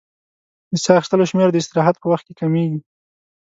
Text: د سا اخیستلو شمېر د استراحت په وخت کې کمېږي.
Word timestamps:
د 0.71 0.73
سا 0.83 0.91
اخیستلو 0.97 1.29
شمېر 1.31 1.47
د 1.51 1.57
استراحت 1.61 1.95
په 1.99 2.07
وخت 2.11 2.23
کې 2.25 2.33
کمېږي. 2.41 2.79